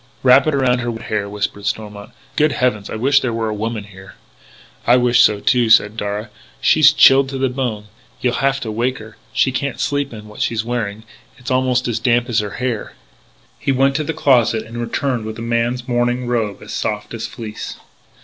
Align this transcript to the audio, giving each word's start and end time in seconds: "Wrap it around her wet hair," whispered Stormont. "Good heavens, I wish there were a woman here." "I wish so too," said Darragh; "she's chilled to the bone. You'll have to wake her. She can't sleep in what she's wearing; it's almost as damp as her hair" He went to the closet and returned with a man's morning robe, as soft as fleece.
"Wrap 0.23 0.47
it 0.47 0.55
around 0.55 0.79
her 0.79 0.89
wet 0.89 1.09
hair," 1.09 1.29
whispered 1.29 1.67
Stormont. 1.67 2.09
"Good 2.35 2.53
heavens, 2.53 2.89
I 2.89 2.95
wish 2.95 3.19
there 3.19 3.31
were 3.31 3.49
a 3.49 3.53
woman 3.53 3.83
here." 3.83 4.15
"I 4.87 4.97
wish 4.97 5.21
so 5.21 5.39
too," 5.39 5.69
said 5.69 5.95
Darragh; 5.95 6.29
"she's 6.59 6.91
chilled 6.91 7.29
to 7.29 7.37
the 7.37 7.49
bone. 7.49 7.85
You'll 8.19 8.33
have 8.41 8.59
to 8.61 8.71
wake 8.71 8.97
her. 8.97 9.17
She 9.31 9.51
can't 9.51 9.79
sleep 9.79 10.11
in 10.11 10.27
what 10.27 10.41
she's 10.41 10.65
wearing; 10.65 11.03
it's 11.37 11.51
almost 11.51 11.87
as 11.87 11.99
damp 11.99 12.29
as 12.29 12.39
her 12.39 12.55
hair" 12.57 12.93
He 13.59 13.71
went 13.71 13.95
to 13.97 14.03
the 14.03 14.11
closet 14.11 14.65
and 14.65 14.79
returned 14.79 15.23
with 15.23 15.37
a 15.37 15.43
man's 15.43 15.87
morning 15.87 16.25
robe, 16.25 16.63
as 16.63 16.73
soft 16.73 17.13
as 17.13 17.27
fleece. 17.27 17.75